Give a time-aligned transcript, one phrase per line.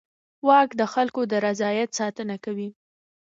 [0.47, 2.69] واک د خلکو د رضایت ساتنه کوي.